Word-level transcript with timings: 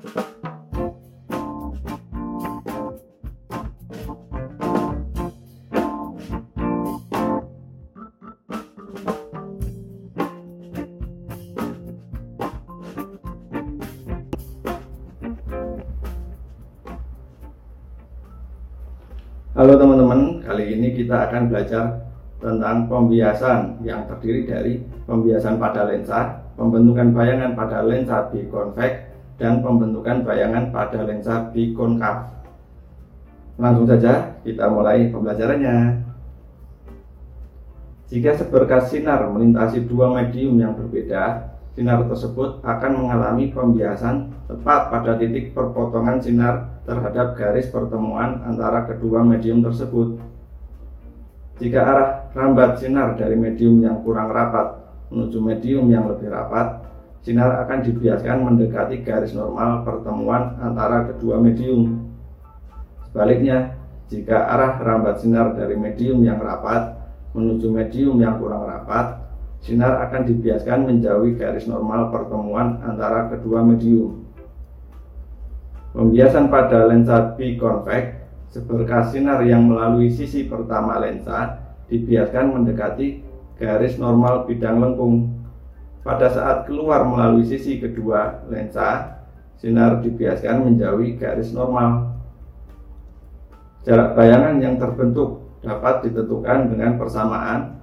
Halo 0.00 0.16
teman-teman, 19.76 20.40
kali 20.40 20.80
ini 20.80 20.96
kita 20.96 21.28
akan 21.28 21.52
belajar 21.52 22.08
tentang 22.40 22.88
pembiasan 22.88 23.76
yang 23.84 24.08
terdiri 24.08 24.48
dari 24.48 24.80
pembiasan 25.04 25.60
pada 25.60 25.84
lensa, 25.84 26.40
pembentukan 26.56 27.12
bayangan 27.12 27.52
pada 27.52 27.84
lensa 27.84 28.32
bikonveks, 28.32 29.09
dan 29.40 29.64
pembentukan 29.64 30.20
bayangan 30.20 30.68
pada 30.68 31.00
lensa 31.00 31.48
bikonkav. 31.48 32.28
Langsung 33.56 33.88
saja 33.88 34.36
kita 34.44 34.68
mulai 34.68 35.08
pembelajarannya. 35.08 36.06
Jika 38.12 38.36
seberkas 38.36 38.92
sinar 38.92 39.24
melintasi 39.32 39.88
dua 39.88 40.12
medium 40.12 40.60
yang 40.60 40.76
berbeda, 40.76 41.56
sinar 41.72 42.04
tersebut 42.04 42.60
akan 42.60 42.92
mengalami 43.00 43.48
pembiasan 43.48 44.28
tepat 44.44 44.92
pada 44.92 45.16
titik 45.16 45.56
perpotongan 45.56 46.20
sinar 46.20 46.68
terhadap 46.84 47.38
garis 47.38 47.70
pertemuan 47.72 48.44
antara 48.44 48.84
kedua 48.84 49.24
medium 49.24 49.64
tersebut. 49.64 50.20
Jika 51.60 51.80
arah 51.80 52.08
rambat 52.32 52.80
sinar 52.80 53.16
dari 53.16 53.36
medium 53.36 53.84
yang 53.84 54.00
kurang 54.04 54.32
rapat 54.32 54.80
menuju 55.12 55.38
medium 55.38 55.86
yang 55.92 56.08
lebih 56.08 56.32
rapat, 56.32 56.80
sinar 57.20 57.64
akan 57.66 57.84
dibiaskan 57.84 58.36
mendekati 58.40 59.04
garis 59.04 59.36
normal 59.36 59.84
pertemuan 59.84 60.56
antara 60.60 61.08
kedua 61.12 61.36
medium. 61.36 62.08
Sebaliknya, 63.08 63.76
jika 64.08 64.48
arah 64.50 64.80
rambat 64.80 65.22
sinar 65.22 65.54
dari 65.54 65.76
medium 65.76 66.24
yang 66.24 66.40
rapat 66.40 66.98
menuju 67.36 67.70
medium 67.70 68.18
yang 68.18 68.42
kurang 68.42 68.66
rapat, 68.66 69.22
sinar 69.62 70.02
akan 70.08 70.26
dibiaskan 70.26 70.88
menjauhi 70.88 71.36
garis 71.38 71.68
normal 71.68 72.10
pertemuan 72.10 72.80
antara 72.82 73.30
kedua 73.30 73.62
medium. 73.62 74.26
Pembiasan 75.90 76.46
pada 76.48 76.86
lensa 76.86 77.34
bikonveks 77.34 78.20
seberkas 78.50 79.10
sinar 79.14 79.42
yang 79.46 79.66
melalui 79.66 80.10
sisi 80.10 80.46
pertama 80.46 80.98
lensa 81.02 81.58
dibiaskan 81.90 82.54
mendekati 82.54 83.22
garis 83.58 83.98
normal 83.98 84.46
bidang 84.46 84.78
lengkung. 84.78 85.39
Pada 86.00 86.32
saat 86.32 86.64
keluar 86.64 87.04
melalui 87.04 87.44
sisi 87.44 87.76
kedua 87.76 88.48
lensa, 88.48 89.20
sinar 89.60 90.00
dibiaskan 90.00 90.64
menjauhi 90.64 91.20
garis 91.20 91.52
normal. 91.52 92.16
Jarak 93.84 94.16
bayangan 94.16 94.60
yang 94.60 94.80
terbentuk 94.80 95.44
dapat 95.60 96.08
ditentukan 96.08 96.72
dengan 96.72 96.96
persamaan 96.96 97.80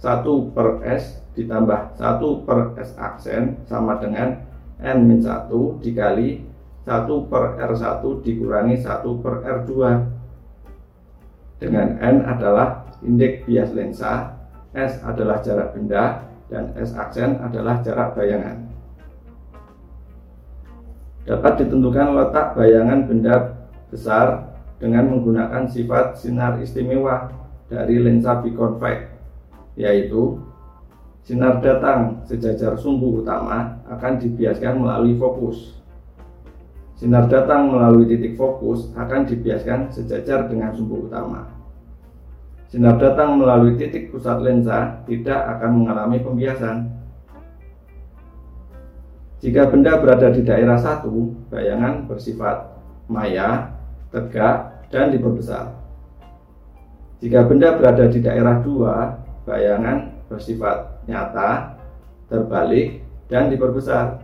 1 0.00 0.52
per 0.52 0.84
S 0.84 1.24
ditambah 1.32 1.96
1 1.96 2.44
per 2.44 2.76
S 2.80 2.92
aksen 2.96 3.64
sama 3.64 3.96
dengan 4.00 4.44
N-1 4.80 5.48
dikali 5.80 6.44
1 6.84 7.30
per 7.32 7.44
R1 7.56 8.04
dikurangi 8.20 8.76
1 8.84 9.22
per 9.24 9.34
R2 9.44 9.72
dengan 11.56 11.96
N 12.00 12.16
adalah 12.28 12.84
indeks 13.00 13.48
bias 13.48 13.72
lensa 13.72 14.36
S 14.76 15.00
adalah 15.00 15.40
jarak 15.40 15.72
benda 15.72 16.28
dan 16.46 16.74
S 16.78 16.94
aksen 16.94 17.42
adalah 17.42 17.82
jarak 17.82 18.14
bayangan 18.14 18.66
dapat 21.26 21.66
ditentukan 21.66 22.14
letak 22.14 22.54
bayangan 22.54 23.00
benda 23.10 23.34
besar 23.90 24.54
dengan 24.78 25.10
menggunakan 25.10 25.66
sifat 25.66 26.22
sinar 26.22 26.62
istimewa 26.62 27.34
dari 27.66 27.98
lensa 27.98 28.38
bikonveks 28.46 29.10
yaitu 29.74 30.38
sinar 31.26 31.58
datang 31.58 32.22
sejajar 32.30 32.78
sumbu 32.78 33.26
utama 33.26 33.82
akan 33.90 34.22
dibiaskan 34.22 34.78
melalui 34.78 35.18
fokus. 35.18 35.74
Sinar 36.96 37.28
datang 37.28 37.74
melalui 37.74 38.08
titik 38.08 38.40
fokus 38.40 38.88
akan 38.96 39.28
dibiaskan 39.28 39.92
sejajar 39.92 40.48
dengan 40.48 40.72
sumbu 40.72 41.10
utama. 41.10 41.55
Sinar 42.66 42.98
datang 42.98 43.38
melalui 43.38 43.78
titik 43.78 44.10
pusat 44.10 44.42
lensa 44.42 45.06
tidak 45.06 45.38
akan 45.38 45.70
mengalami 45.86 46.18
pembiasan. 46.18 46.90
Jika 49.38 49.70
benda 49.70 50.02
berada 50.02 50.34
di 50.34 50.42
daerah 50.42 50.74
satu, 50.74 51.30
bayangan 51.46 52.10
bersifat 52.10 52.74
maya, 53.06 53.70
tegak, 54.10 54.82
dan 54.90 55.14
diperbesar. 55.14 55.78
Jika 57.22 57.46
benda 57.46 57.78
berada 57.78 58.10
di 58.10 58.18
daerah 58.18 58.58
dua, 58.58 59.14
bayangan 59.46 60.26
bersifat 60.26 61.06
nyata, 61.06 61.78
terbalik, 62.26 63.06
dan 63.30 63.46
diperbesar. 63.46 64.18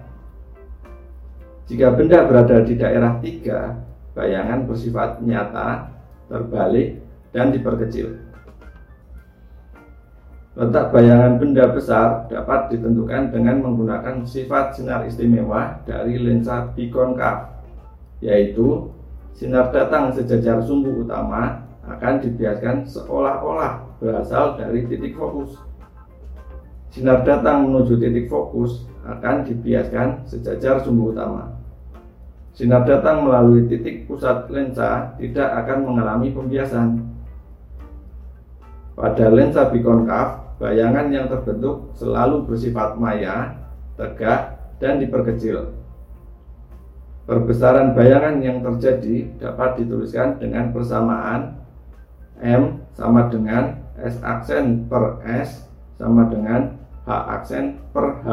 Jika 1.71 1.95
benda 1.95 2.27
berada 2.27 2.59
di 2.67 2.75
daerah 2.75 3.23
tiga, 3.23 3.79
bayangan 4.19 4.67
bersifat 4.67 5.23
nyata, 5.23 5.95
terbalik, 6.27 6.99
dan 7.31 7.55
diperkecil. 7.55 8.32
Letak 10.53 10.93
bayangan 10.93 11.41
benda 11.41 11.65
besar 11.73 12.29
dapat 12.29 12.69
ditentukan 12.77 13.33
dengan 13.33 13.65
menggunakan 13.65 14.21
sifat 14.29 14.77
sinar 14.77 15.09
istimewa 15.09 15.81
dari 15.89 16.21
lensa 16.21 16.69
bikonkav, 16.77 17.57
yaitu 18.21 18.93
sinar 19.33 19.73
datang 19.73 20.13
sejajar 20.13 20.61
sumbu 20.61 21.09
utama 21.09 21.65
akan 21.89 22.21
dibiaskan 22.21 22.85
seolah-olah 22.85 23.97
berasal 23.97 24.61
dari 24.61 24.85
titik 24.85 25.17
fokus. 25.17 25.57
Sinar 26.93 27.25
datang 27.25 27.73
menuju 27.73 27.97
titik 27.97 28.29
fokus 28.29 28.85
akan 29.09 29.49
dibiaskan 29.49 30.29
sejajar 30.29 30.85
sumbu 30.85 31.17
utama. 31.17 31.57
Sinar 32.53 32.85
datang 32.85 33.25
melalui 33.25 33.73
titik 33.73 34.05
pusat 34.05 34.53
lensa 34.53 35.17
tidak 35.17 35.49
akan 35.65 35.89
mengalami 35.89 36.29
pembiasan. 36.29 37.09
Pada 38.93 39.33
lensa 39.33 39.73
bikonkav, 39.73 40.42
bayangan 40.63 41.11
yang 41.11 41.27
terbentuk 41.27 41.91
selalu 41.99 42.47
bersifat 42.47 42.95
maya, 42.95 43.59
tegak, 43.99 44.63
dan 44.79 45.03
diperkecil. 45.03 45.75
Perbesaran 47.27 47.99
bayangan 47.99 48.39
yang 48.39 48.63
terjadi 48.63 49.27
dapat 49.43 49.83
dituliskan 49.83 50.39
dengan 50.39 50.71
persamaan 50.71 51.59
M 52.39 52.79
sama 52.95 53.27
dengan 53.27 53.83
S 53.99 54.23
aksen 54.23 54.87
per 54.87 55.19
S 55.27 55.67
sama 55.99 56.31
dengan 56.31 56.79
H 57.07 57.11
aksen 57.11 57.83
per 57.91 58.23
H. 58.23 58.27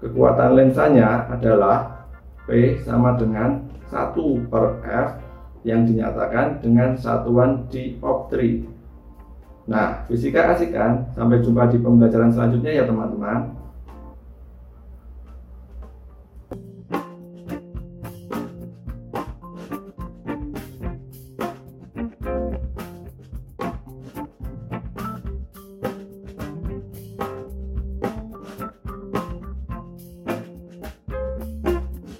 Kekuatan 0.00 0.56
lensanya 0.56 1.28
adalah 1.28 2.08
P 2.48 2.80
sama 2.84 3.16
dengan 3.20 3.68
1 3.92 4.16
per 4.48 4.80
F 4.80 5.08
yang 5.68 5.84
dinyatakan 5.84 6.64
dengan 6.64 6.96
satuan 6.96 7.68
dioptri. 7.68 8.79
Nah, 9.68 10.08
fisika 10.08 10.56
asik 10.56 10.72
kan? 10.72 11.12
Sampai 11.12 11.44
jumpa 11.44 11.68
di 11.68 11.78
pembelajaran 11.82 12.32
selanjutnya 12.32 12.72
ya 12.72 12.84
teman-teman. 12.88 13.59